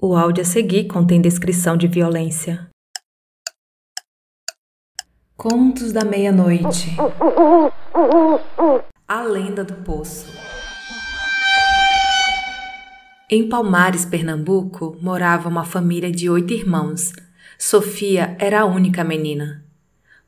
O 0.00 0.14
áudio 0.14 0.42
a 0.42 0.44
seguir 0.44 0.84
contém 0.84 1.20
descrição 1.20 1.76
de 1.76 1.88
violência. 1.88 2.68
Contos 5.36 5.90
da 5.90 6.04
Meia-Noite 6.04 6.96
A 9.08 9.22
Lenda 9.22 9.64
do 9.64 9.74
Poço 9.82 10.32
Em 13.28 13.48
Palmares, 13.48 14.04
Pernambuco, 14.04 14.96
morava 15.02 15.48
uma 15.48 15.64
família 15.64 16.12
de 16.12 16.30
oito 16.30 16.54
irmãos. 16.54 17.12
Sofia 17.58 18.36
era 18.38 18.60
a 18.60 18.66
única 18.66 19.02
menina. 19.02 19.64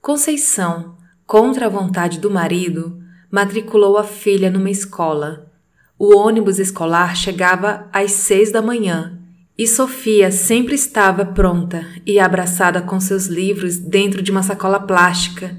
Conceição, 0.02 0.96
contra 1.24 1.66
a 1.66 1.70
vontade 1.70 2.18
do 2.18 2.28
marido, 2.28 3.00
matriculou 3.30 3.96
a 3.96 4.02
filha 4.02 4.50
numa 4.50 4.68
escola. 4.68 5.48
O 5.96 6.16
ônibus 6.16 6.58
escolar 6.58 7.14
chegava 7.14 7.88
às 7.92 8.10
seis 8.10 8.50
da 8.50 8.60
manhã 8.60 9.19
e 9.60 9.66
Sofia 9.66 10.32
sempre 10.32 10.74
estava 10.74 11.22
pronta 11.22 11.86
e 12.06 12.18
abraçada 12.18 12.80
com 12.80 12.98
seus 12.98 13.26
livros 13.26 13.76
dentro 13.76 14.22
de 14.22 14.30
uma 14.30 14.42
sacola 14.42 14.80
plástica, 14.80 15.54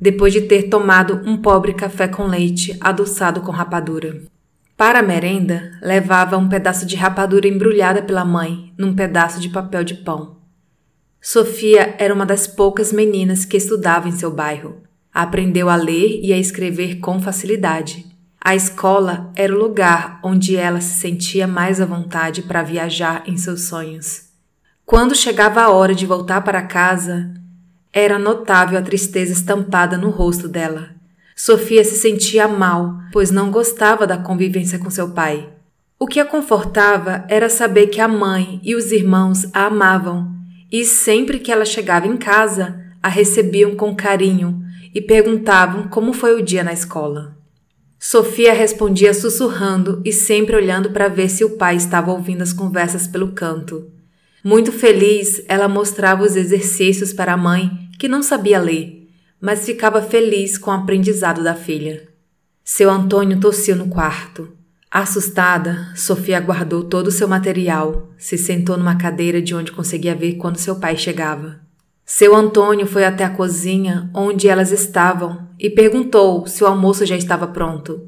depois 0.00 0.32
de 0.32 0.40
ter 0.40 0.64
tomado 0.64 1.22
um 1.24 1.36
pobre 1.36 1.72
café 1.72 2.08
com 2.08 2.26
leite 2.26 2.76
adoçado 2.80 3.42
com 3.42 3.52
rapadura. 3.52 4.22
Para 4.76 4.98
a 4.98 5.02
merenda, 5.04 5.70
levava 5.80 6.36
um 6.36 6.48
pedaço 6.48 6.84
de 6.84 6.96
rapadura 6.96 7.46
embrulhada 7.46 8.02
pela 8.02 8.24
mãe 8.24 8.72
num 8.76 8.92
pedaço 8.92 9.38
de 9.38 9.48
papel 9.48 9.84
de 9.84 9.94
pão. 9.94 10.38
Sofia 11.22 11.94
era 11.96 12.12
uma 12.12 12.26
das 12.26 12.48
poucas 12.48 12.92
meninas 12.92 13.44
que 13.44 13.56
estudava 13.56 14.08
em 14.08 14.12
seu 14.12 14.32
bairro. 14.32 14.82
Aprendeu 15.12 15.68
a 15.68 15.76
ler 15.76 16.18
e 16.24 16.32
a 16.32 16.38
escrever 16.38 16.98
com 16.98 17.20
facilidade. 17.20 18.04
A 18.46 18.54
escola 18.54 19.32
era 19.34 19.54
o 19.54 19.58
lugar 19.58 20.20
onde 20.22 20.54
ela 20.54 20.78
se 20.78 21.00
sentia 21.00 21.46
mais 21.46 21.80
à 21.80 21.86
vontade 21.86 22.42
para 22.42 22.62
viajar 22.62 23.22
em 23.26 23.38
seus 23.38 23.62
sonhos. 23.62 24.24
Quando 24.84 25.14
chegava 25.14 25.62
a 25.62 25.70
hora 25.70 25.94
de 25.94 26.04
voltar 26.04 26.42
para 26.42 26.60
casa, 26.60 27.32
era 27.90 28.18
notável 28.18 28.78
a 28.78 28.82
tristeza 28.82 29.32
estampada 29.32 29.96
no 29.96 30.10
rosto 30.10 30.46
dela. 30.46 30.90
Sofia 31.34 31.82
se 31.82 31.96
sentia 31.96 32.46
mal, 32.46 32.98
pois 33.10 33.30
não 33.30 33.50
gostava 33.50 34.06
da 34.06 34.18
convivência 34.18 34.78
com 34.78 34.90
seu 34.90 35.08
pai. 35.12 35.48
O 35.98 36.06
que 36.06 36.20
a 36.20 36.24
confortava 36.26 37.24
era 37.30 37.48
saber 37.48 37.86
que 37.86 38.00
a 38.00 38.06
mãe 38.06 38.60
e 38.62 38.74
os 38.74 38.92
irmãos 38.92 39.46
a 39.54 39.68
amavam, 39.68 40.30
e 40.70 40.84
sempre 40.84 41.38
que 41.38 41.50
ela 41.50 41.64
chegava 41.64 42.06
em 42.06 42.18
casa, 42.18 42.78
a 43.02 43.08
recebiam 43.08 43.74
com 43.74 43.96
carinho 43.96 44.62
e 44.94 45.00
perguntavam 45.00 45.88
como 45.88 46.12
foi 46.12 46.38
o 46.38 46.44
dia 46.44 46.62
na 46.62 46.74
escola. 46.74 47.33
Sofia 48.06 48.52
respondia 48.52 49.14
sussurrando 49.14 50.02
e 50.04 50.12
sempre 50.12 50.54
olhando 50.54 50.90
para 50.90 51.08
ver 51.08 51.30
se 51.30 51.42
o 51.42 51.56
pai 51.56 51.76
estava 51.76 52.12
ouvindo 52.12 52.42
as 52.42 52.52
conversas 52.52 53.06
pelo 53.06 53.32
canto. 53.32 53.90
Muito 54.44 54.70
feliz, 54.70 55.42
ela 55.48 55.68
mostrava 55.68 56.22
os 56.22 56.36
exercícios 56.36 57.14
para 57.14 57.32
a 57.32 57.36
mãe, 57.38 57.70
que 57.98 58.06
não 58.06 58.22
sabia 58.22 58.60
ler, 58.60 59.08
mas 59.40 59.64
ficava 59.64 60.02
feliz 60.02 60.58
com 60.58 60.70
o 60.70 60.74
aprendizado 60.74 61.42
da 61.42 61.54
filha. 61.54 62.06
Seu 62.62 62.90
Antônio 62.90 63.40
tossiu 63.40 63.74
no 63.74 63.88
quarto. 63.88 64.52
Assustada, 64.90 65.90
Sofia 65.96 66.38
guardou 66.40 66.84
todo 66.84 67.06
o 67.06 67.10
seu 67.10 67.26
material, 67.26 68.10
se 68.18 68.36
sentou 68.36 68.76
numa 68.76 68.98
cadeira 68.98 69.40
de 69.40 69.54
onde 69.54 69.72
conseguia 69.72 70.14
ver 70.14 70.34
quando 70.34 70.58
seu 70.58 70.76
pai 70.76 70.94
chegava. 70.94 71.63
Seu 72.06 72.36
Antônio 72.36 72.86
foi 72.86 73.02
até 73.02 73.24
a 73.24 73.30
cozinha 73.30 74.10
onde 74.12 74.46
elas 74.46 74.70
estavam 74.70 75.48
e 75.58 75.70
perguntou 75.70 76.46
se 76.46 76.62
o 76.62 76.66
almoço 76.66 77.06
já 77.06 77.16
estava 77.16 77.46
pronto. 77.46 78.06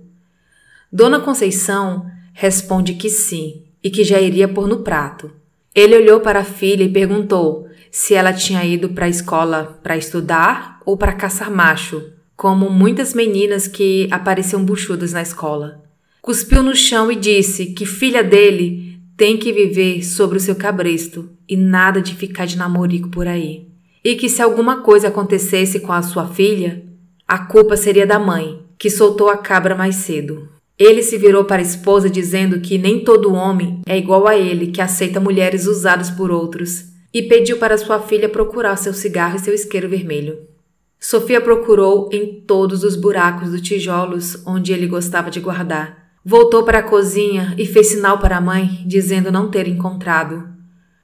Dona 0.92 1.18
Conceição 1.18 2.04
responde 2.34 2.92
que 2.92 3.08
sim 3.08 3.62
e 3.82 3.88
que 3.88 4.04
já 4.04 4.20
iria 4.20 4.46
pôr 4.46 4.68
no 4.68 4.80
prato. 4.80 5.32
Ele 5.74 5.96
olhou 5.96 6.20
para 6.20 6.40
a 6.40 6.44
filha 6.44 6.84
e 6.84 6.92
perguntou 6.92 7.68
se 7.90 8.12
ela 8.12 8.34
tinha 8.34 8.62
ido 8.66 8.90
para 8.90 9.06
a 9.06 9.08
escola 9.08 9.80
para 9.82 9.96
estudar 9.96 10.78
ou 10.84 10.98
para 10.98 11.14
caçar 11.14 11.50
macho, 11.50 12.12
como 12.36 12.68
muitas 12.68 13.14
meninas 13.14 13.66
que 13.66 14.08
apareciam 14.10 14.62
buchudas 14.62 15.14
na 15.14 15.22
escola. 15.22 15.82
Cuspiu 16.20 16.62
no 16.62 16.76
chão 16.76 17.10
e 17.10 17.16
disse 17.16 17.66
que 17.66 17.86
filha 17.86 18.22
dele 18.22 19.00
tem 19.16 19.38
que 19.38 19.54
viver 19.54 20.04
sobre 20.04 20.36
o 20.36 20.40
seu 20.40 20.54
cabresto 20.54 21.30
e 21.48 21.56
nada 21.56 22.02
de 22.02 22.14
ficar 22.14 22.44
de 22.44 22.58
namorico 22.58 23.08
por 23.08 23.26
aí 23.26 23.66
e 24.06 24.14
que 24.14 24.28
se 24.28 24.40
alguma 24.40 24.82
coisa 24.82 25.08
acontecesse 25.08 25.80
com 25.80 25.92
a 25.92 26.00
sua 26.00 26.28
filha, 26.28 26.80
a 27.26 27.38
culpa 27.38 27.76
seria 27.76 28.06
da 28.06 28.20
mãe, 28.20 28.62
que 28.78 28.88
soltou 28.88 29.28
a 29.28 29.36
cabra 29.36 29.74
mais 29.74 29.96
cedo. 29.96 30.48
Ele 30.78 31.02
se 31.02 31.18
virou 31.18 31.44
para 31.44 31.60
a 31.60 31.64
esposa 31.64 32.08
dizendo 32.08 32.60
que 32.60 32.78
nem 32.78 33.02
todo 33.02 33.34
homem 33.34 33.80
é 33.84 33.98
igual 33.98 34.28
a 34.28 34.36
ele 34.36 34.68
que 34.68 34.80
aceita 34.80 35.18
mulheres 35.18 35.66
usadas 35.66 36.08
por 36.08 36.30
outros, 36.30 36.84
e 37.12 37.20
pediu 37.20 37.56
para 37.56 37.76
sua 37.76 37.98
filha 37.98 38.28
procurar 38.28 38.76
seu 38.76 38.94
cigarro 38.94 39.38
e 39.38 39.40
seu 39.40 39.52
isqueiro 39.52 39.88
vermelho. 39.88 40.38
Sofia 41.00 41.40
procurou 41.40 42.08
em 42.12 42.44
todos 42.46 42.84
os 42.84 42.94
buracos 42.94 43.50
dos 43.50 43.60
tijolos 43.60 44.40
onde 44.46 44.72
ele 44.72 44.86
gostava 44.86 45.32
de 45.32 45.40
guardar. 45.40 46.12
Voltou 46.24 46.62
para 46.62 46.78
a 46.78 46.84
cozinha 46.84 47.56
e 47.58 47.66
fez 47.66 47.88
sinal 47.88 48.20
para 48.20 48.36
a 48.36 48.40
mãe, 48.40 48.84
dizendo 48.86 49.32
não 49.32 49.50
ter 49.50 49.66
encontrado. 49.66 50.55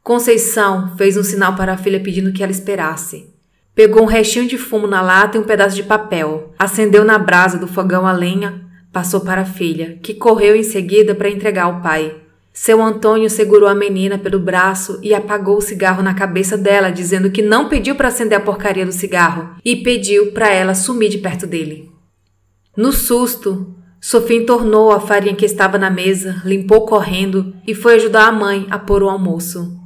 Conceição 0.02 0.96
fez 0.96 1.16
um 1.16 1.22
sinal 1.22 1.54
para 1.54 1.74
a 1.74 1.76
filha 1.76 2.00
pedindo 2.00 2.32
que 2.32 2.42
ela 2.42 2.50
esperasse. 2.50 3.30
Pegou 3.72 4.02
um 4.02 4.06
restinho 4.06 4.48
de 4.48 4.58
fumo 4.58 4.88
na 4.88 5.00
lata 5.00 5.36
e 5.36 5.40
um 5.40 5.44
pedaço 5.44 5.76
de 5.76 5.84
papel, 5.84 6.52
acendeu 6.58 7.04
na 7.04 7.18
brasa 7.18 7.56
do 7.56 7.68
fogão 7.68 8.04
a 8.04 8.12
lenha, 8.12 8.62
passou 8.92 9.20
para 9.20 9.42
a 9.42 9.46
filha, 9.46 9.98
que 10.02 10.12
correu 10.12 10.56
em 10.56 10.64
seguida 10.64 11.14
para 11.14 11.30
entregar 11.30 11.66
ao 11.66 11.80
pai. 11.80 12.16
Seu 12.52 12.82
Antônio 12.82 13.30
segurou 13.30 13.68
a 13.68 13.76
menina 13.76 14.18
pelo 14.18 14.40
braço 14.40 14.98
e 15.04 15.14
apagou 15.14 15.58
o 15.58 15.62
cigarro 15.62 16.02
na 16.02 16.14
cabeça 16.14 16.58
dela, 16.58 16.90
dizendo 16.90 17.30
que 17.30 17.40
não 17.40 17.68
pediu 17.68 17.94
para 17.94 18.08
acender 18.08 18.36
a 18.36 18.42
porcaria 18.42 18.84
do 18.84 18.92
cigarro 18.92 19.54
e 19.64 19.76
pediu 19.76 20.32
para 20.32 20.50
ela 20.52 20.74
sumir 20.74 21.10
de 21.10 21.18
perto 21.18 21.46
dele. 21.46 21.88
No 22.76 22.90
susto, 22.90 23.72
Sofia 24.00 24.36
entornou 24.36 24.90
a 24.90 24.98
farinha 24.98 25.36
que 25.36 25.46
estava 25.46 25.78
na 25.78 25.88
mesa, 25.88 26.42
limpou 26.44 26.84
correndo 26.86 27.54
e 27.64 27.72
foi 27.72 27.94
ajudar 27.94 28.26
a 28.26 28.32
mãe 28.32 28.66
a 28.68 28.80
pôr 28.80 29.00
o 29.04 29.08
almoço. 29.08 29.80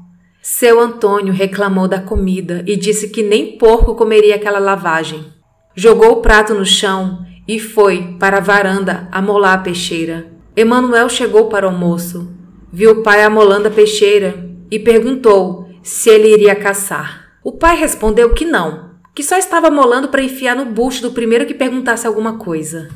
Seu 0.49 0.79
Antônio 0.79 1.35
reclamou 1.35 1.89
da 1.89 2.01
comida 2.01 2.63
e 2.69 2.77
disse 2.77 3.09
que 3.09 3.21
nem 3.21 3.59
porco 3.59 3.97
comeria 3.97 4.37
aquela 4.37 4.61
lavagem. 4.61 5.27
Jogou 5.75 6.13
o 6.13 6.21
prato 6.23 6.55
no 6.55 6.65
chão 6.65 7.27
e 7.49 7.59
foi 7.59 8.15
para 8.21 8.37
a 8.37 8.41
varanda 8.41 9.09
amolar 9.11 9.55
a 9.55 9.59
peixeira. 9.59 10.29
Emanuel 10.55 11.09
chegou 11.09 11.49
para 11.49 11.67
o 11.67 11.71
almoço, 11.71 12.33
viu 12.73 12.93
o 12.93 13.03
pai 13.03 13.25
amolando 13.25 13.67
a 13.67 13.73
peixeira 13.73 14.49
e 14.71 14.79
perguntou 14.79 15.69
se 15.83 16.11
ele 16.11 16.33
iria 16.33 16.55
caçar. 16.55 17.27
O 17.43 17.51
pai 17.51 17.77
respondeu 17.77 18.33
que 18.33 18.45
não, 18.45 18.91
que 19.17 19.25
só 19.25 19.37
estava 19.37 19.67
amolando 19.67 20.11
para 20.11 20.23
enfiar 20.23 20.55
no 20.55 20.67
bucho 20.67 21.03
do 21.03 21.11
primeiro 21.11 21.45
que 21.45 21.55
perguntasse 21.55 22.07
alguma 22.07 22.39
coisa. 22.39 22.89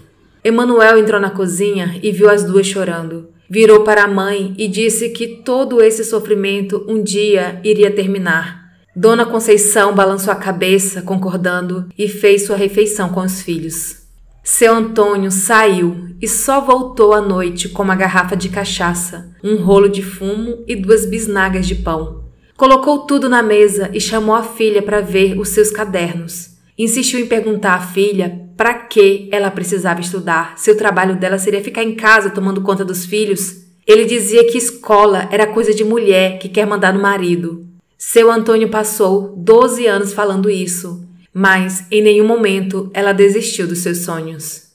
Emanuel 0.45 0.99
entrou 0.99 1.21
na 1.21 1.31
cozinha 1.31 1.99
e 2.01 2.13
viu 2.13 2.31
as 2.31 2.45
duas 2.45 2.69
chorando. 2.69 3.29
Virou 3.53 3.81
para 3.81 4.05
a 4.05 4.09
mãe 4.09 4.55
e 4.57 4.69
disse 4.69 5.09
que 5.09 5.27
todo 5.45 5.83
esse 5.83 6.05
sofrimento 6.05 6.87
um 6.87 7.03
dia 7.03 7.61
iria 7.65 7.91
terminar. 7.91 8.71
Dona 8.95 9.27
Conceição 9.27 9.93
balançou 9.93 10.33
a 10.33 10.37
cabeça, 10.37 11.03
concordando, 11.03 11.89
e 11.99 12.07
fez 12.07 12.47
sua 12.47 12.55
refeição 12.55 13.09
com 13.09 13.23
os 13.23 13.43
filhos. 13.43 14.03
Seu 14.45 14.73
Antônio 14.73 15.33
saiu 15.33 16.11
e 16.23 16.29
só 16.29 16.61
voltou 16.61 17.13
à 17.13 17.21
noite 17.21 17.69
com 17.69 17.83
uma 17.83 17.97
garrafa 17.97 18.37
de 18.37 18.49
cachaça, 18.51 19.29
um 19.43 19.57
rolo 19.57 19.89
de 19.89 20.01
fumo 20.03 20.63
e 20.69 20.77
duas 20.77 21.05
bisnagas 21.05 21.67
de 21.67 21.75
pão. 21.75 22.23
Colocou 22.57 23.01
tudo 23.01 23.29
na 23.29 23.43
mesa 23.43 23.91
e 23.93 24.01
chamou 24.01 24.37
a 24.37 24.45
filha 24.45 24.81
para 24.81 25.01
ver 25.01 25.37
os 25.37 25.49
seus 25.49 25.73
cadernos. 25.73 26.51
Insistiu 26.79 27.19
em 27.19 27.27
perguntar 27.27 27.75
à 27.75 27.81
filha 27.81 28.49
para 28.61 28.75
que 28.75 29.27
ela 29.33 29.51
precisava 29.51 30.03
estudar, 30.03 30.53
se 30.59 30.71
o 30.71 30.77
trabalho 30.77 31.17
dela 31.17 31.39
seria 31.39 31.65
ficar 31.65 31.83
em 31.83 31.95
casa 31.95 32.29
tomando 32.29 32.61
conta 32.61 32.85
dos 32.85 33.07
filhos. 33.07 33.63
Ele 33.87 34.05
dizia 34.05 34.45
que 34.45 34.59
escola 34.59 35.27
era 35.33 35.47
coisa 35.47 35.73
de 35.73 35.83
mulher 35.83 36.39
que 36.39 36.47
quer 36.47 36.67
mandar 36.67 36.93
no 36.93 37.01
marido. 37.01 37.67
Seu 37.97 38.31
Antônio 38.31 38.69
passou 38.69 39.35
12 39.35 39.87
anos 39.87 40.13
falando 40.13 40.51
isso, 40.51 41.03
mas 41.33 41.87
em 41.91 42.03
nenhum 42.03 42.27
momento 42.27 42.91
ela 42.93 43.15
desistiu 43.15 43.67
dos 43.67 43.79
seus 43.79 44.01
sonhos. 44.01 44.69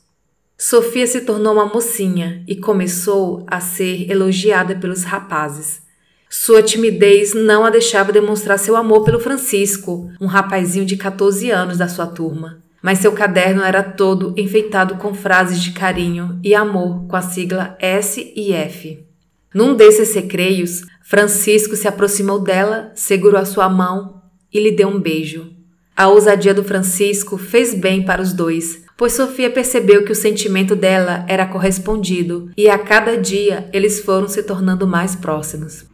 Sofia 0.57 1.05
se 1.05 1.21
tornou 1.21 1.53
uma 1.53 1.67
mocinha 1.67 2.43
e 2.47 2.55
começou 2.55 3.45
a 3.45 3.59
ser 3.59 4.09
elogiada 4.09 4.73
pelos 4.73 5.03
rapazes. 5.03 5.83
Sua 6.27 6.63
timidez 6.63 7.35
não 7.35 7.63
a 7.63 7.69
deixava 7.69 8.11
demonstrar 8.11 8.57
seu 8.57 8.75
amor 8.75 9.03
pelo 9.03 9.19
Francisco, 9.19 10.09
um 10.19 10.25
rapazinho 10.25 10.87
de 10.87 10.97
14 10.97 11.51
anos 11.51 11.77
da 11.77 11.87
sua 11.87 12.07
turma 12.07 12.64
mas 12.85 12.99
seu 12.99 13.13
caderno 13.13 13.63
era 13.63 13.81
todo 13.81 14.35
enfeitado 14.37 14.97
com 14.97 15.11
frases 15.11 15.59
de 15.59 15.71
carinho 15.71 16.39
e 16.43 16.53
amor 16.53 17.07
com 17.07 17.15
a 17.15 17.21
sigla 17.23 17.75
S 17.79 18.31
e 18.35 18.53
F. 18.53 19.03
Num 19.51 19.73
desses 19.73 20.13
recreios, 20.13 20.83
Francisco 21.01 21.75
se 21.75 21.87
aproximou 21.87 22.39
dela, 22.39 22.91
segurou 22.93 23.41
a 23.41 23.45
sua 23.45 23.67
mão 23.67 24.21
e 24.53 24.59
lhe 24.59 24.69
deu 24.69 24.87
um 24.87 24.99
beijo. 24.99 25.51
A 25.97 26.09
ousadia 26.09 26.53
do 26.53 26.63
Francisco 26.63 27.39
fez 27.39 27.73
bem 27.73 28.05
para 28.05 28.21
os 28.21 28.33
dois, 28.33 28.83
pois 28.95 29.13
Sofia 29.13 29.49
percebeu 29.49 30.05
que 30.05 30.11
o 30.11 30.15
sentimento 30.15 30.75
dela 30.75 31.25
era 31.27 31.47
correspondido 31.47 32.51
e 32.55 32.69
a 32.69 32.77
cada 32.77 33.17
dia 33.17 33.67
eles 33.73 33.99
foram 33.99 34.27
se 34.27 34.43
tornando 34.43 34.85
mais 34.85 35.15
próximos. 35.15 35.85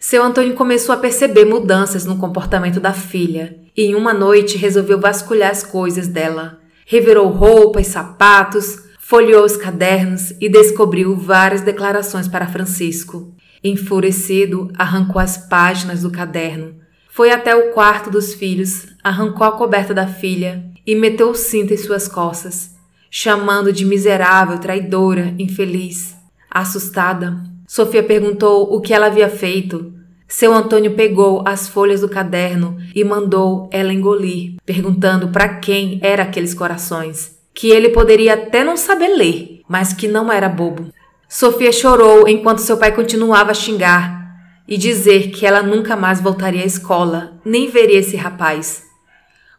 Seu 0.00 0.24
Antônio 0.24 0.54
começou 0.54 0.92
a 0.92 0.98
perceber 0.98 1.44
mudanças 1.44 2.04
no 2.04 2.18
comportamento 2.18 2.80
da 2.80 2.92
filha 2.92 3.61
e 3.76 3.86
em 3.86 3.94
uma 3.94 4.12
noite 4.12 4.56
resolveu 4.56 5.00
vasculhar 5.00 5.50
as 5.50 5.62
coisas 5.62 6.08
dela. 6.08 6.60
Revirou 6.86 7.28
roupas, 7.28 7.88
sapatos, 7.88 8.78
folheou 8.98 9.44
os 9.44 9.56
cadernos 9.56 10.32
e 10.40 10.48
descobriu 10.48 11.16
várias 11.16 11.60
declarações 11.60 12.28
para 12.28 12.46
Francisco. 12.46 13.34
Enfurecido, 13.62 14.70
arrancou 14.76 15.20
as 15.20 15.36
páginas 15.36 16.02
do 16.02 16.10
caderno. 16.10 16.74
Foi 17.08 17.30
até 17.30 17.54
o 17.54 17.72
quarto 17.72 18.10
dos 18.10 18.34
filhos, 18.34 18.86
arrancou 19.04 19.46
a 19.46 19.52
coberta 19.52 19.92
da 19.92 20.06
filha 20.06 20.64
e 20.86 20.94
meteu 20.94 21.30
o 21.30 21.34
cinto 21.34 21.74
em 21.74 21.76
suas 21.76 22.08
costas, 22.08 22.70
chamando 23.10 23.72
de 23.72 23.84
miserável, 23.84 24.58
traidora, 24.58 25.34
infeliz. 25.38 26.16
Assustada, 26.50 27.36
Sofia 27.66 28.02
perguntou 28.02 28.74
o 28.74 28.80
que 28.80 28.92
ela 28.92 29.06
havia 29.06 29.28
feito. 29.28 29.92
Seu 30.32 30.54
Antônio 30.54 30.94
pegou 30.94 31.44
as 31.46 31.68
folhas 31.68 32.00
do 32.00 32.08
caderno 32.08 32.78
e 32.94 33.04
mandou 33.04 33.68
ela 33.70 33.92
engolir, 33.92 34.54
perguntando 34.64 35.28
para 35.28 35.46
quem 35.56 36.00
eram 36.02 36.24
aqueles 36.24 36.54
corações, 36.54 37.36
que 37.52 37.68
ele 37.68 37.90
poderia 37.90 38.32
até 38.32 38.64
não 38.64 38.74
saber 38.74 39.08
ler, 39.08 39.60
mas 39.68 39.92
que 39.92 40.08
não 40.08 40.32
era 40.32 40.48
bobo. 40.48 40.90
Sofia 41.28 41.70
chorou 41.70 42.26
enquanto 42.26 42.62
seu 42.62 42.78
pai 42.78 42.92
continuava 42.92 43.50
a 43.50 43.54
xingar 43.54 44.34
e 44.66 44.78
dizer 44.78 45.32
que 45.32 45.44
ela 45.44 45.62
nunca 45.62 45.96
mais 45.96 46.18
voltaria 46.18 46.62
à 46.62 46.66
escola, 46.66 47.34
nem 47.44 47.68
veria 47.68 47.98
esse 47.98 48.16
rapaz. 48.16 48.84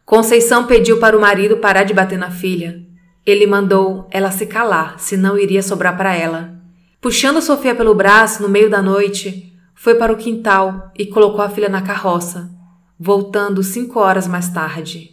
Conceição 0.04 0.66
pediu 0.66 0.98
para 0.98 1.16
o 1.16 1.20
marido 1.20 1.58
parar 1.58 1.84
de 1.84 1.94
bater 1.94 2.18
na 2.18 2.32
filha. 2.32 2.82
Ele 3.24 3.46
mandou 3.46 4.08
ela 4.10 4.32
se 4.32 4.44
calar, 4.44 4.98
senão 4.98 5.38
iria 5.38 5.62
sobrar 5.62 5.96
para 5.96 6.16
ela. 6.16 6.52
Puxando 7.00 7.40
Sofia 7.40 7.76
pelo 7.76 7.94
braço 7.94 8.42
no 8.42 8.48
meio 8.48 8.68
da 8.68 8.82
noite, 8.82 9.53
foi 9.84 9.96
para 9.96 10.14
o 10.14 10.16
quintal 10.16 10.90
e 10.98 11.04
colocou 11.04 11.42
a 11.42 11.50
filha 11.50 11.68
na 11.68 11.82
carroça, 11.82 12.50
voltando 12.98 13.62
cinco 13.62 14.00
horas 14.00 14.26
mais 14.26 14.48
tarde. 14.48 15.10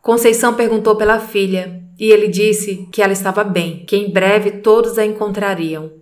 Conceição 0.00 0.54
perguntou 0.54 0.96
pela 0.96 1.20
filha 1.20 1.82
e 2.00 2.10
ele 2.10 2.28
disse 2.28 2.88
que 2.90 3.02
ela 3.02 3.12
estava 3.12 3.44
bem, 3.44 3.84
que 3.84 3.94
em 3.94 4.10
breve 4.10 4.52
todos 4.52 4.96
a 4.96 5.04
encontrariam. 5.04 5.92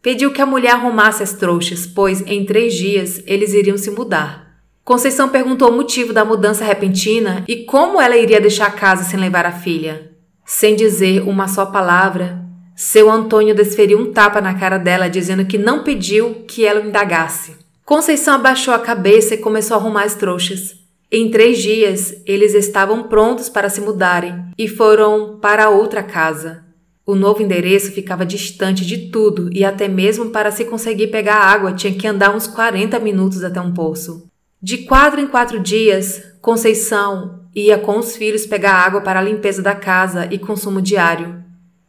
Pediu 0.00 0.32
que 0.32 0.40
a 0.40 0.46
mulher 0.46 0.70
arrumasse 0.72 1.22
as 1.22 1.34
trouxas, 1.34 1.86
pois 1.86 2.22
em 2.22 2.46
três 2.46 2.72
dias 2.72 3.22
eles 3.26 3.52
iriam 3.52 3.76
se 3.76 3.90
mudar. 3.90 4.58
Conceição 4.82 5.28
perguntou 5.28 5.68
o 5.68 5.76
motivo 5.76 6.14
da 6.14 6.24
mudança 6.24 6.64
repentina 6.64 7.44
e 7.46 7.66
como 7.66 8.00
ela 8.00 8.16
iria 8.16 8.40
deixar 8.40 8.68
a 8.68 8.72
casa 8.72 9.04
sem 9.04 9.20
levar 9.20 9.44
a 9.44 9.52
filha. 9.52 10.10
Sem 10.46 10.74
dizer 10.74 11.20
uma 11.28 11.48
só 11.48 11.66
palavra, 11.66 12.46
seu 12.82 13.10
Antônio 13.10 13.54
desferiu 13.54 13.98
um 13.98 14.10
tapa 14.10 14.40
na 14.40 14.58
cara 14.58 14.78
dela, 14.78 15.06
dizendo 15.06 15.44
que 15.44 15.58
não 15.58 15.84
pediu 15.84 16.36
que 16.48 16.64
ela 16.64 16.80
o 16.80 16.86
indagasse. 16.86 17.54
Conceição 17.84 18.36
abaixou 18.36 18.72
a 18.72 18.78
cabeça 18.78 19.34
e 19.34 19.36
começou 19.36 19.76
a 19.76 19.80
arrumar 19.80 20.04
as 20.04 20.14
trouxas. 20.14 20.76
Em 21.12 21.30
três 21.30 21.58
dias, 21.58 22.22
eles 22.24 22.54
estavam 22.54 23.02
prontos 23.02 23.50
para 23.50 23.68
se 23.68 23.82
mudarem 23.82 24.46
e 24.56 24.66
foram 24.66 25.38
para 25.42 25.68
outra 25.68 26.02
casa. 26.02 26.64
O 27.04 27.14
novo 27.14 27.42
endereço 27.42 27.92
ficava 27.92 28.24
distante 28.24 28.86
de 28.86 29.10
tudo 29.10 29.50
e 29.52 29.62
até 29.62 29.86
mesmo 29.86 30.30
para 30.30 30.50
se 30.50 30.64
conseguir 30.64 31.08
pegar 31.08 31.36
água 31.36 31.74
tinha 31.74 31.92
que 31.92 32.06
andar 32.06 32.34
uns 32.34 32.46
40 32.46 32.98
minutos 32.98 33.44
até 33.44 33.60
um 33.60 33.74
poço. 33.74 34.26
De 34.62 34.78
quatro 34.86 35.20
em 35.20 35.26
quatro 35.26 35.60
dias, 35.60 36.22
Conceição 36.40 37.40
ia 37.54 37.76
com 37.76 37.98
os 37.98 38.16
filhos 38.16 38.46
pegar 38.46 38.72
água 38.72 39.02
para 39.02 39.20
a 39.20 39.22
limpeza 39.22 39.60
da 39.60 39.74
casa 39.74 40.26
e 40.30 40.38
consumo 40.38 40.80
diário. 40.80 41.39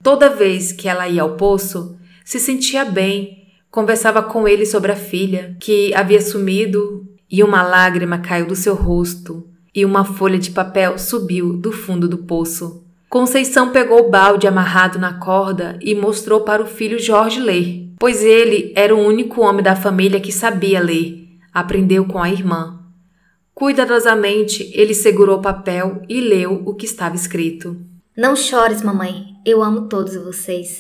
Toda 0.04 0.30
vez 0.30 0.72
que 0.72 0.88
ela 0.88 1.08
ia 1.08 1.22
ao 1.22 1.36
poço, 1.36 1.98
se 2.26 2.40
sentia 2.40 2.84
bem, 2.84 3.48
conversava 3.70 4.24
com 4.24 4.48
ele 4.48 4.66
sobre 4.66 4.92
a 4.92 4.96
filha, 4.96 5.56
que 5.60 5.94
havia 5.94 6.22
sumido 6.22 7.08
e 7.30 7.44
uma 7.44 7.62
lágrima 7.62 8.18
caiu 8.18 8.48
do 8.48 8.56
seu 8.56 8.76
rosto, 8.76 9.48
e 9.74 9.86
uma 9.86 10.04
folha 10.04 10.38
de 10.38 10.52
papel 10.52 10.98
subiu 10.98 11.54
do 11.54 11.72
fundo 11.72 12.08
do 12.08 12.18
poço. 12.18 12.84
Conceição 13.10 13.72
pegou 13.72 14.08
o 14.08 14.10
balde 14.10 14.48
amarrado 14.48 14.98
na 14.98 15.14
corda 15.14 15.78
e 15.82 15.94
mostrou 15.94 16.42
para 16.42 16.64
o 16.64 16.68
filho 16.68 17.00
Jorge 17.00 17.40
ler, 17.40 17.90
pois 18.00 18.24
ele 18.24 18.74
era 18.76 18.96
o 18.96 19.00
único 19.00 19.42
homem 19.42 19.64
da 19.64 19.76
família 19.76 20.20
que 20.20 20.32
sabia 20.32 20.82
ler. 20.82 21.28
Aprendeu 21.54 22.06
com 22.06 22.22
a 22.22 22.30
irmã. 22.30 22.80
Cuidadosamente, 23.54 24.72
ele 24.74 24.94
segurou 24.94 25.40
o 25.40 25.42
papel 25.42 26.02
e 26.08 26.22
leu 26.22 26.64
o 26.66 26.74
que 26.74 26.86
estava 26.86 27.16
escrito. 27.16 27.78
Não 28.22 28.36
chores, 28.36 28.84
mamãe. 28.84 29.34
Eu 29.44 29.64
amo 29.64 29.90
todos 29.90 30.16
vocês. 30.16 30.78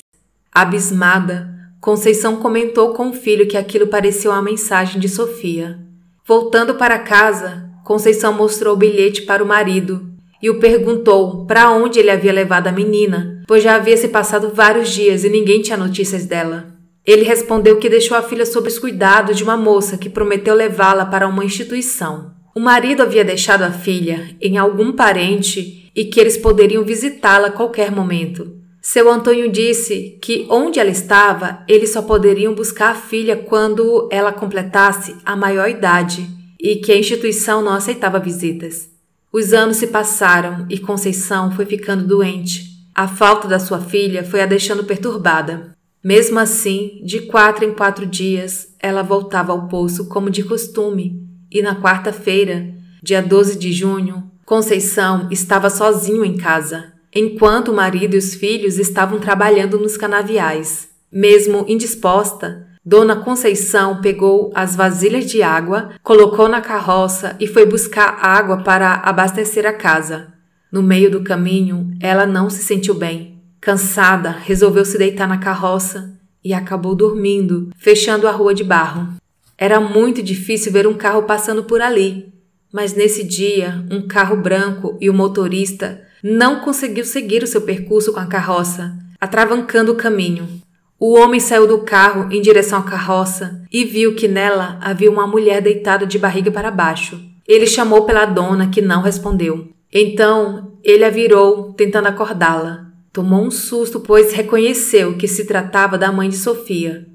Abismada, 0.54 1.50
Conceição 1.82 2.36
comentou 2.36 2.94
com 2.94 3.10
o 3.10 3.14
filho 3.14 3.48
que 3.48 3.58
aquilo 3.58 3.88
parecia 3.88 4.30
uma 4.30 4.44
mensagem 4.44 5.02
de 5.02 5.10
Sofia. 5.10 5.80
Voltando 6.24 6.76
para 6.76 7.00
casa, 7.00 7.68
Conceição 7.84 8.32
mostrou 8.32 8.76
o 8.76 8.78
bilhete 8.78 9.24
para 9.24 9.44
o 9.44 9.48
marido 9.48 10.08
e 10.40 10.52
o 10.52 10.60
perguntou 10.60 11.48
para 11.48 11.72
onde 11.72 11.98
ele 11.98 12.12
havia 12.12 12.32
levado 12.32 12.68
a 12.68 12.72
menina, 12.72 13.42
pois 13.48 13.64
já 13.64 13.74
havia 13.74 13.98
se 13.98 14.10
passado 14.10 14.52
vários 14.54 14.92
dias 14.92 15.24
e 15.24 15.30
ninguém 15.30 15.64
tinha 15.64 15.76
notícias 15.76 16.28
dela. 16.28 16.68
Ele 17.04 17.24
respondeu 17.24 17.78
que 17.78 17.90
deixou 17.90 18.16
a 18.16 18.22
filha 18.22 18.46
sob 18.46 18.68
os 18.68 18.78
cuidados 18.78 19.36
de 19.36 19.44
uma 19.44 19.58
moça 19.58 19.98
que 19.98 20.12
prometeu 20.12 20.54
levá-la 20.54 21.08
para 21.08 21.28
uma 21.28 21.44
instituição. 21.44 22.36
O 22.56 22.60
marido 22.60 23.02
havia 23.02 23.26
deixado 23.26 23.64
a 23.64 23.72
filha 23.72 24.36
em 24.40 24.60
algum 24.60 24.92
parente 24.92 25.81
e 25.96 26.06
que 26.06 26.20
eles 26.20 26.38
poderiam 26.38 26.84
visitá-la 26.84 27.48
a 27.48 27.52
qualquer 27.52 27.92
momento. 27.92 28.60
Seu 28.82 29.12
Antônio 29.12 29.52
disse 29.52 30.18
que 30.22 30.48
onde 30.50 30.80
ela 30.80 30.90
estava, 30.90 31.64
eles 31.68 31.92
só 31.92 32.02
poderiam 32.02 32.56
buscar 32.56 32.92
a 32.92 32.96
filha 32.96 33.36
quando 33.36 34.10
ela 34.12 34.34
completasse 34.34 35.16
a 35.24 35.36
maior 35.36 35.70
idade 35.70 36.28
e 36.60 36.78
que 36.78 36.92
a 36.92 36.98
instituição 36.98 37.62
não 37.62 37.74
aceitava 37.74 38.20
visitas. 38.20 38.90
Os 39.32 39.54
anos 39.54 39.78
se 39.78 39.88
passaram 39.88 40.66
e 40.70 40.80
Conceição 40.80 41.52
foi 41.52 41.66
ficando 41.66 42.08
doente. 42.08 42.72
A 42.94 43.08
falta 43.08 43.48
da 43.48 43.60
sua 43.60 43.80
filha 43.80 44.24
foi 44.24 44.42
a 44.42 44.46
deixando 44.46 44.84
perturbada. 44.84 45.76
Mesmo 46.04 46.40
assim, 46.40 47.00
de 47.06 47.22
quatro 47.22 47.64
em 47.64 47.74
quatro 47.74 48.06
dias, 48.06 48.76
ela 48.80 49.04
voltava 49.04 49.52
ao 49.52 49.68
poço 49.68 50.10
como 50.10 50.32
de 50.32 50.44
costume, 50.44 51.24
e 51.52 51.62
na 51.62 51.80
quarta-feira, 51.80 52.74
dia 53.04 53.22
12 53.22 53.60
de 53.60 53.72
junho, 53.72 54.31
Conceição 54.52 55.30
estava 55.32 55.70
sozinho 55.70 56.26
em 56.26 56.36
casa 56.36 56.92
enquanto 57.16 57.70
o 57.70 57.74
marido 57.74 58.16
e 58.16 58.18
os 58.18 58.36
filhos 58.36 58.78
estavam 58.78 59.18
trabalhando 59.18 59.80
nos 59.80 59.96
canaviais. 59.96 60.90
Mesmo 61.10 61.64
indisposta, 61.70 62.68
Dona 62.84 63.16
Conceição 63.16 64.02
pegou 64.02 64.52
as 64.54 64.76
vasilhas 64.76 65.32
de 65.32 65.42
água, 65.42 65.92
colocou 66.04 66.50
na 66.50 66.60
carroça 66.60 67.38
e 67.40 67.48
foi 67.48 67.66
buscar 67.66 68.20
água 68.22 68.58
para 68.58 68.96
abastecer 68.96 69.66
a 69.66 69.72
casa. 69.72 70.34
No 70.70 70.84
meio 70.84 71.10
do 71.10 71.24
caminho, 71.24 71.90
ela 72.02 72.26
não 72.26 72.50
se 72.50 72.62
sentiu 72.62 72.94
bem. 72.94 73.42
Cansada, 73.62 74.32
resolveu 74.32 74.84
se 74.84 74.98
deitar 74.98 75.30
na 75.30 75.38
carroça 75.38 76.12
e 76.44 76.54
acabou 76.54 76.94
dormindo, 76.94 77.70
fechando 77.78 78.28
a 78.28 78.32
rua 78.32 78.54
de 78.54 78.66
barro. 78.66 79.16
Era 79.58 79.80
muito 79.80 80.22
difícil 80.22 80.74
ver 80.74 80.86
um 80.86 80.94
carro 80.94 81.24
passando 81.24 81.64
por 81.64 81.82
ali, 81.82 82.34
mas 82.72 82.94
nesse 82.94 83.24
dia, 83.24 83.84
um 83.92 84.08
carro 84.08 84.38
branco 84.38 84.98
e 85.02 85.10
o 85.10 85.14
motorista 85.14 86.02
não 86.24 86.62
conseguiu 86.62 87.04
seguir 87.04 87.44
o 87.44 87.48
seu 87.48 87.62
percurso 87.62 88.14
com 88.14 88.20
a 88.20 88.26
carroça, 88.26 88.96
atravancando 89.20 89.92
o 89.92 89.96
caminho. 89.96 90.62
O 91.00 91.18
homem 91.18 91.40
saiu 91.40 91.68
do 91.68 91.80
carro 91.80 92.32
em 92.32 92.42
direção 92.42 92.80
à 92.80 92.84
carroça 92.84 93.62
e 93.72 93.84
viu 93.84 94.16
que 94.16 94.28
nela 94.28 94.78
havia 94.82 95.10
uma 95.10 95.26
mulher 95.26 95.60
deitada 95.60 96.06
de 96.06 96.20
barriga 96.20 96.52
para 96.52 96.70
baixo. 96.70 97.20
Ele 97.48 97.66
chamou 97.66 98.06
pela 98.06 98.26
dona, 98.26 98.70
que 98.70 98.82
não 98.82 99.02
respondeu. 99.02 99.70
Então 99.92 100.78
ele 100.84 101.04
a 101.04 101.10
virou, 101.10 101.74
tentando 101.74 102.08
acordá-la. 102.08 102.86
Tomou 103.12 103.44
um 103.44 103.52
susto, 103.52 104.00
pois 104.00 104.32
reconheceu 104.32 105.18
que 105.18 105.28
se 105.28 105.46
tratava 105.46 105.98
da 105.98 106.12
mãe 106.12 106.30
de 106.30 106.38
Sofia. 106.38 107.08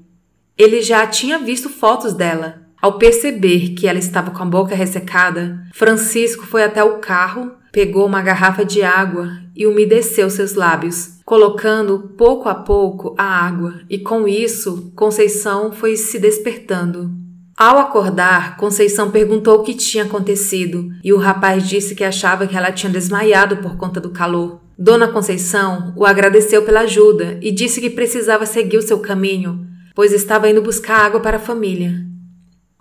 Ele 0.57 0.81
já 0.81 1.07
tinha 1.07 1.39
visto 1.39 1.69
fotos 1.69 2.13
dela. 2.13 2.66
Ao 2.81 2.97
perceber 2.97 3.69
que 3.69 3.87
ela 3.87 3.99
estava 3.99 4.31
com 4.31 4.43
a 4.43 4.45
boca 4.45 4.75
ressecada, 4.75 5.63
Francisco 5.73 6.45
foi 6.45 6.63
até 6.63 6.83
o 6.83 6.99
carro 6.99 7.57
Pegou 7.77 8.07
uma 8.07 8.23
garrafa 8.23 8.65
de 8.65 8.81
água 8.81 9.29
e 9.55 9.67
umedeceu 9.67 10.31
seus 10.31 10.55
lábios, 10.55 11.19
colocando 11.23 12.11
pouco 12.17 12.49
a 12.49 12.55
pouco 12.55 13.13
a 13.15 13.23
água, 13.23 13.81
e 13.87 13.99
com 13.99 14.27
isso 14.27 14.91
Conceição 14.95 15.71
foi 15.71 15.95
se 15.95 16.17
despertando. 16.17 17.11
Ao 17.55 17.77
acordar, 17.77 18.57
Conceição 18.57 19.11
perguntou 19.11 19.59
o 19.59 19.63
que 19.63 19.75
tinha 19.75 20.05
acontecido, 20.05 20.89
e 21.03 21.13
o 21.13 21.17
rapaz 21.17 21.69
disse 21.69 21.93
que 21.93 22.03
achava 22.03 22.47
que 22.47 22.57
ela 22.57 22.71
tinha 22.71 22.91
desmaiado 22.91 23.57
por 23.57 23.77
conta 23.77 23.99
do 23.99 24.09
calor. 24.09 24.59
Dona 24.75 25.07
Conceição 25.07 25.93
o 25.95 26.03
agradeceu 26.03 26.63
pela 26.63 26.79
ajuda 26.79 27.37
e 27.43 27.51
disse 27.51 27.79
que 27.79 27.91
precisava 27.91 28.47
seguir 28.47 28.77
o 28.77 28.81
seu 28.81 28.97
caminho, 28.97 29.67
pois 29.93 30.13
estava 30.13 30.49
indo 30.49 30.63
buscar 30.63 31.05
água 31.05 31.19
para 31.19 31.37
a 31.37 31.39
família. 31.39 32.06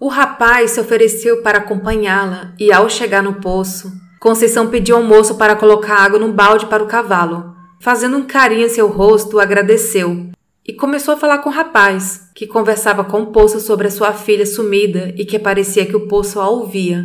O 0.06 0.08
rapaz 0.08 0.70
se 0.70 0.80
ofereceu 0.80 1.42
para 1.42 1.58
acompanhá-la 1.58 2.54
e, 2.60 2.72
ao 2.72 2.88
chegar 2.88 3.24
no 3.24 3.40
poço, 3.40 3.92
Conceição 4.20 4.68
pediu 4.68 4.94
ao 4.94 5.02
moço 5.02 5.34
para 5.34 5.56
colocar 5.56 5.96
água 5.96 6.16
num 6.16 6.30
balde 6.30 6.66
para 6.66 6.80
o 6.80 6.86
cavalo. 6.86 7.56
Fazendo 7.80 8.16
um 8.16 8.22
carinho 8.22 8.66
em 8.66 8.68
seu 8.68 8.86
rosto, 8.86 9.40
agradeceu 9.40 10.30
e 10.64 10.72
começou 10.72 11.14
a 11.14 11.16
falar 11.16 11.38
com 11.38 11.50
o 11.50 11.52
rapaz, 11.52 12.30
que 12.36 12.46
conversava 12.46 13.02
com 13.02 13.22
o 13.22 13.32
Poço 13.32 13.58
sobre 13.58 13.88
a 13.88 13.90
sua 13.90 14.12
filha 14.12 14.46
sumida 14.46 15.12
e 15.16 15.24
que 15.24 15.40
parecia 15.40 15.84
que 15.84 15.96
o 15.96 16.06
Poço 16.06 16.38
a 16.38 16.48
ouvia. 16.48 17.04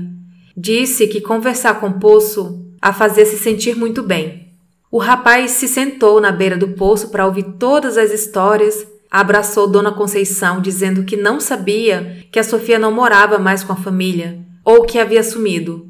Disse 0.56 1.08
que 1.08 1.22
conversar 1.22 1.80
com 1.80 1.88
o 1.88 2.00
Poço 2.00 2.64
a 2.80 2.94
fazia 2.94 3.26
se 3.26 3.40
sentir 3.40 3.76
muito 3.76 4.04
bem. 4.04 4.54
O 4.92 5.00
rapaz 5.00 5.52
se 5.52 5.68
sentou 5.68 6.22
na 6.22 6.32
beira 6.32 6.56
do 6.56 6.68
poço 6.68 7.10
para 7.10 7.26
ouvir 7.26 7.56
todas 7.58 7.98
as 7.98 8.12
histórias, 8.12 8.86
abraçou 9.12 9.68
Dona 9.68 9.92
Conceição, 9.92 10.62
dizendo 10.62 11.04
que 11.04 11.18
não 11.18 11.42
sabia 11.42 12.26
que 12.32 12.40
a 12.40 12.44
Sofia 12.44 12.80
não 12.80 12.94
morava 12.94 13.38
mais 13.38 13.62
com 13.62 13.74
a 13.74 13.76
família 13.76 14.40
ou 14.64 14.86
que 14.86 14.98
havia 14.98 15.22
sumido. 15.22 15.90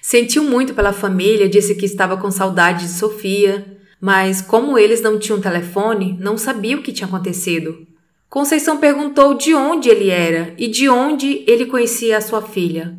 Sentiu 0.00 0.42
muito 0.42 0.74
pela 0.74 0.92
família, 0.92 1.48
disse 1.48 1.76
que 1.76 1.86
estava 1.86 2.16
com 2.16 2.30
saudade 2.30 2.86
de 2.86 2.92
Sofia, 2.92 3.78
mas 4.00 4.42
como 4.42 4.76
eles 4.76 5.00
não 5.00 5.18
tinham 5.18 5.40
telefone, 5.40 6.16
não 6.20 6.36
sabia 6.36 6.76
o 6.76 6.82
que 6.82 6.92
tinha 6.92 7.06
acontecido. 7.06 7.86
Conceição 8.28 8.78
perguntou 8.78 9.34
de 9.34 9.54
onde 9.54 9.88
ele 9.88 10.10
era 10.10 10.52
e 10.58 10.66
de 10.66 10.88
onde 10.88 11.44
ele 11.46 11.66
conhecia 11.66 12.18
a 12.18 12.20
sua 12.20 12.42
filha. 12.42 12.96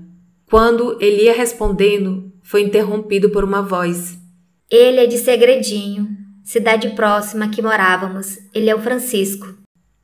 Quando 0.50 0.98
ele 1.02 1.24
ia 1.24 1.34
respondendo, 1.34 2.32
foi 2.42 2.62
interrompido 2.62 3.30
por 3.30 3.44
uma 3.44 3.62
voz. 3.62 4.18
Ele 4.72 5.02
é 5.02 5.06
de 5.06 5.18
Segredinho, 5.18 6.08
cidade 6.44 6.90
próxima 6.92 7.50
que 7.50 7.62
morávamos. 7.62 8.38
Ele 8.54 8.70
é 8.70 8.76
o 8.76 8.82
Francisco. 8.82 9.57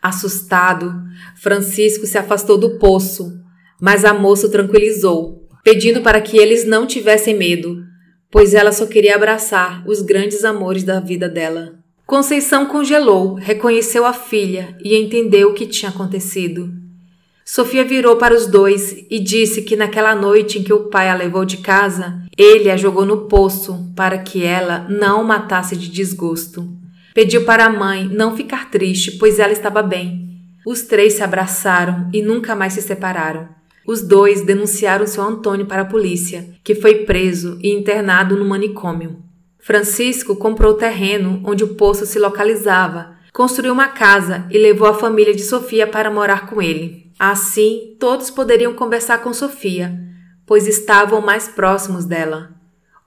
Assustado, 0.03 0.93
Francisco 1.38 2.05
se 2.05 2.17
afastou 2.17 2.57
do 2.57 2.77
poço, 2.77 3.39
mas 3.79 4.03
a 4.03 4.13
moça 4.13 4.48
o 4.48 4.51
tranquilizou, 4.51 5.48
pedindo 5.63 6.01
para 6.01 6.19
que 6.19 6.38
eles 6.38 6.65
não 6.65 6.86
tivessem 6.86 7.33
medo, 7.33 7.81
pois 8.29 8.53
ela 8.53 8.74
só 8.74 8.86
queria 8.86 9.15
abraçar 9.15 9.81
os 9.88 10.01
grandes 10.01 10.43
amores 10.43 10.83
da 10.83 11.00
vida 11.00 11.29
dela. 11.29 11.75
Conceição 12.05 12.65
congelou, 12.65 13.36
reconheceu 13.36 14.05
a 14.05 14.12
filha 14.12 14.75
e 14.83 14.93
entendeu 14.93 15.51
o 15.51 15.53
que 15.53 15.65
tinha 15.65 15.89
acontecido. 15.89 16.69
Sofia 17.45 17.86
virou 17.86 18.17
para 18.17 18.36
os 18.36 18.45
dois 18.45 19.05
e 19.10 19.19
disse 19.19 19.62
que 19.62 19.77
naquela 19.77 20.13
noite 20.13 20.60
em 20.60 20.63
que 20.63 20.74
o 20.74 20.89
pai 20.89 21.10
a 21.10 21.15
levou 21.15 21.45
de 21.45 21.57
casa, 21.57 22.22
ele 22.38 22.69
a 22.69 22.75
jogou 22.75 23.05
no 23.05 23.29
poço 23.29 23.89
para 23.95 24.17
que 24.17 24.43
ela 24.43 24.86
não 24.89 25.24
matasse 25.24 25.77
de 25.77 25.89
desgosto. 25.89 26.82
Pediu 27.13 27.46
para 27.46 27.65
a 27.65 27.70
mãe 27.70 28.10
não 28.10 28.36
ficar 28.36 28.72
triste, 28.72 29.12
pois 29.13 29.38
ela 29.38 29.53
estava 29.53 29.84
bem. 29.84 30.24
Os 30.65 30.82
três 30.82 31.13
se 31.13 31.24
abraçaram 31.24 32.10
e 32.12 32.22
nunca 32.22 32.55
mais 32.55 32.74
se 32.74 32.82
separaram. 32.82 33.48
Os 33.86 34.01
dois 34.01 34.41
denunciaram 34.41 35.05
seu 35.05 35.22
Antônio 35.22 35.65
para 35.65 35.84
a 35.84 35.86
polícia, 35.86 36.50
que 36.63 36.74
foi 36.74 37.05
preso 37.05 37.60
e 37.62 37.70
internado 37.70 38.36
no 38.36 38.46
manicômio. 38.46 39.22
Francisco 39.60 40.36
comprou 40.36 40.72
o 40.72 40.77
terreno 40.77 41.41
onde 41.46 41.63
o 41.63 41.75
poço 41.75 42.05
se 42.05 42.17
localizava, 42.17 43.15
construiu 43.32 43.74
uma 43.74 43.89
casa 43.89 44.48
e 44.50 44.58
levou 44.58 44.88
a 44.88 44.93
família 44.93 45.36
de 45.36 45.43
Sofia 45.43 45.86
para 45.86 46.10
morar 46.10 46.48
com 46.48 46.62
ele. 46.62 47.12
Assim, 47.20 47.96
todos 48.00 48.32
poderiam 48.32 48.74
conversar 48.74 49.20
com 49.20 49.34
Sofia, 49.34 49.93
pois 50.46 50.67
estavam 50.67 51.22
mais 51.22 51.48
próximos 51.48 52.05
dela. 52.05 52.51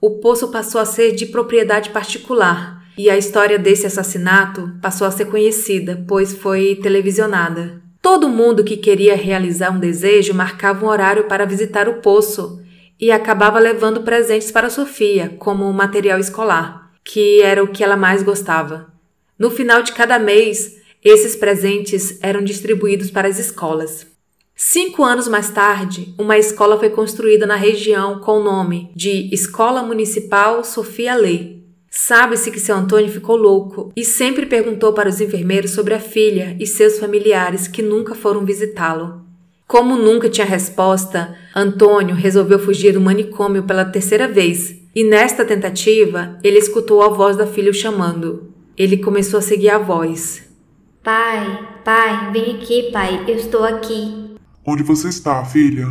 O 0.01 0.19
poço 0.21 0.49
passou 0.49 0.81
a 0.81 0.85
ser 0.85 1.13
de 1.13 1.27
propriedade 1.27 1.91
particular 1.91 2.76
e 2.97 3.11
a 3.11 3.17
história 3.17 3.59
desse 3.59 3.87
assassinato 3.87 4.73
passou 4.81 5.07
a 5.07 5.11
ser 5.11 5.27
conhecida, 5.27 6.05
pois 6.09 6.33
foi 6.33 6.77
televisionada. 6.77 7.83
Todo 8.01 8.29
mundo 8.29 8.65
que 8.65 8.77
queria 8.77 9.17
realizar 9.17 9.71
um 9.71 9.81
desejo 9.81 10.33
marcava 10.33 10.85
um 10.85 10.89
horário 10.89 11.25
para 11.25 11.45
visitar 11.45 11.89
o 11.89 12.01
poço 12.01 12.63
e 13.01 13.11
acabava 13.11 13.59
levando 13.59 14.03
presentes 14.03 14.51
para 14.51 14.71
Sofia, 14.71 15.35
como 15.39 15.73
material 15.73 16.19
escolar, 16.19 16.93
que 17.05 17.43
era 17.43 17.63
o 17.63 17.69
que 17.69 17.85
ela 17.85 17.97
mais 17.97 18.23
gostava. 18.23 18.93
No 19.39 19.51
final 19.51 19.83
de 19.83 19.93
cada 19.93 20.19
mês, 20.19 20.77
esses 21.05 21.37
presentes 21.37 22.19
eram 22.23 22.43
distribuídos 22.43 23.11
para 23.11 23.29
as 23.29 23.39
escolas. 23.39 24.07
Cinco 24.55 25.05
anos 25.05 25.29
mais 25.29 25.51
tarde, 25.51 26.15
uma 26.19 26.39
escola 26.39 26.79
foi 26.79 26.89
construída 26.89 27.47
na 27.47 27.57
região 27.57 28.21
com 28.21 28.39
o 28.39 28.43
nome 28.43 28.91
de 28.97 29.29
Escola 29.33 29.83
Municipal 29.83 30.65
Sofia 30.65 31.15
Lei. 31.15 31.56
Sabe-se 31.99 32.51
que 32.51 32.61
seu 32.61 32.77
Antônio 32.77 33.11
ficou 33.11 33.37
louco 33.37 33.91
e 33.97 34.05
sempre 34.05 34.45
perguntou 34.45 34.93
para 34.93 35.09
os 35.09 35.19
enfermeiros 35.19 35.71
sobre 35.71 35.95
a 35.95 35.99
filha 35.99 36.55
e 36.61 36.67
seus 36.67 36.99
familiares 36.99 37.67
que 37.67 37.81
nunca 37.81 38.15
foram 38.15 38.45
visitá-lo. 38.45 39.23
Como 39.67 39.97
nunca 39.97 40.29
tinha 40.29 40.47
resposta, 40.47 41.35
Antônio 41.55 42.15
resolveu 42.15 42.59
fugir 42.59 42.93
do 42.93 43.01
manicômio 43.01 43.63
pela 43.63 43.83
terceira 43.83 44.29
vez, 44.29 44.77
e 44.95 45.03
nesta 45.03 45.43
tentativa 45.43 46.39
ele 46.45 46.59
escutou 46.59 47.03
a 47.03 47.09
voz 47.09 47.35
da 47.35 47.47
filha 47.47 47.71
o 47.71 47.75
chamando. 47.75 48.53
Ele 48.77 48.99
começou 48.99 49.39
a 49.39 49.43
seguir 49.43 49.71
a 49.71 49.79
voz. 49.79 50.47
Pai, 51.03 51.67
pai, 51.83 52.31
vem 52.31 52.57
aqui, 52.57 52.91
pai, 52.93 53.25
eu 53.27 53.37
estou 53.37 53.65
aqui. 53.65 54.37
Onde 54.67 54.83
você 54.83 55.09
está, 55.09 55.43
filha? 55.47 55.87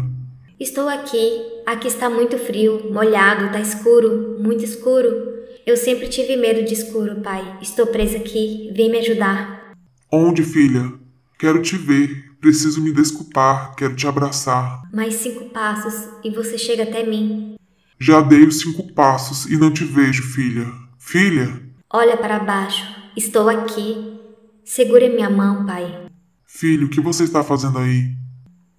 Estou 0.60 0.88
aqui. 0.88 1.42
Aqui 1.66 1.88
está 1.88 2.12
muito 2.12 2.38
frio, 2.38 2.92
molhado, 2.94 3.48
está 3.48 3.60
escuro, 3.60 4.38
muito 4.40 4.64
escuro. 4.64 5.35
Eu 5.66 5.76
sempre 5.76 6.08
tive 6.08 6.38
medo 6.38 6.64
de 6.64 6.76
escuro, 6.76 7.22
pai. 7.22 7.58
Estou 7.60 7.88
presa 7.88 8.18
aqui. 8.18 8.72
Vem 8.76 8.92
me 8.92 9.00
ajudar. 9.00 9.74
Onde, 10.12 10.44
filha? 10.44 10.94
Quero 11.40 11.60
te 11.60 11.76
ver. 11.76 12.36
Preciso 12.40 12.80
me 12.80 12.94
desculpar. 12.94 13.76
Quero 13.76 13.96
te 13.96 14.06
abraçar. 14.06 14.84
Mais 14.94 15.16
cinco 15.16 15.50
passos 15.50 16.08
e 16.24 16.30
você 16.30 16.56
chega 16.56 16.84
até 16.84 17.04
mim. 17.04 17.56
Já 18.00 18.22
dei 18.22 18.44
os 18.44 18.60
cinco 18.60 18.94
passos 18.94 19.48
e 19.48 19.58
não 19.58 19.72
te 19.72 19.84
vejo, 19.84 20.22
filha. 20.22 20.72
Filha? 21.00 21.60
Olha 21.92 22.16
para 22.16 22.38
baixo. 22.38 22.86
Estou 23.18 23.50
aqui. 23.50 24.20
Segure 24.64 25.10
minha 25.10 25.32
mão, 25.32 25.66
pai. 25.66 26.06
Filho, 26.46 26.86
o 26.86 26.90
que 26.92 27.02
você 27.02 27.24
está 27.24 27.44
fazendo 27.44 27.80
aí? 27.80 28.12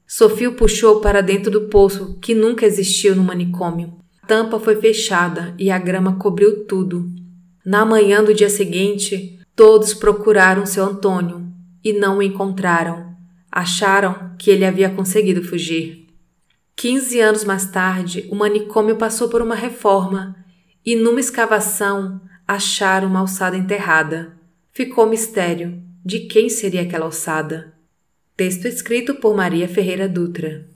Sofia 0.07 0.51
o 0.51 0.55
puxou 0.55 1.01
para 1.01 1.21
dentro 1.21 1.51
do 1.51 1.63
poço 1.63 2.17
que 2.21 2.33
nunca 2.33 2.65
existiu 2.65 3.17
no 3.17 3.25
manicômio 3.25 4.06
tampa 4.27 4.59
foi 4.59 4.77
fechada 4.77 5.55
e 5.59 5.71
a 5.71 5.79
grama 5.79 6.17
cobriu 6.17 6.65
tudo. 6.67 7.11
Na 7.65 7.85
manhã 7.85 8.23
do 8.23 8.35
dia 8.35 8.51
seguinte, 8.51 9.39
todos 9.55 9.95
procuraram 9.95 10.67
seu 10.67 10.85
Antônio 10.85 11.47
e 11.83 11.93
não 11.93 12.19
o 12.19 12.23
encontraram. 12.23 13.15
Acharam 13.51 14.35
que 14.39 14.51
ele 14.51 14.65
havia 14.65 14.91
conseguido 14.91 15.43
fugir. 15.43 16.07
Quinze 16.75 17.21
anos 17.21 17.45
mais 17.45 17.67
tarde, 17.67 18.29
o 18.31 18.35
manicômio 18.35 18.97
passou 18.97 19.29
por 19.29 19.41
uma 19.41 19.55
reforma 19.55 20.37
e, 20.85 20.95
numa 20.95 21.21
escavação, 21.21 22.21
acharam 22.47 23.09
uma 23.09 23.21
alçada 23.21 23.57
enterrada. 23.57 24.37
Ficou 24.73 25.09
mistério 25.09 25.83
de 26.05 26.21
quem 26.21 26.49
seria 26.49 26.83
aquela 26.83 27.07
alçada. 27.07 27.73
Texto 28.37 28.67
escrito 28.67 29.15
por 29.15 29.35
Maria 29.35 29.67
Ferreira 29.67 30.07
Dutra. 30.07 30.76